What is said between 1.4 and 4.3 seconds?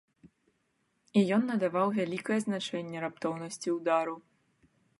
надаваў вялікае значэнне раптоўнасці ўдару.